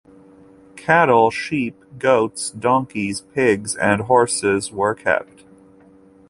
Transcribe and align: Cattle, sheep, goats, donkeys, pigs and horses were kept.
Cattle, 0.75 1.29
sheep, 1.29 1.79
goats, 1.99 2.49
donkeys, 2.49 3.21
pigs 3.21 3.75
and 3.75 4.01
horses 4.01 4.71
were 4.71 4.95
kept. 4.95 5.43